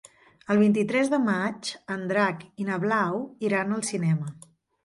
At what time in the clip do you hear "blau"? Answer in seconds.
2.87-3.23